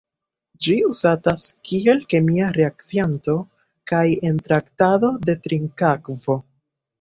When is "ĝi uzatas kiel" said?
0.67-2.01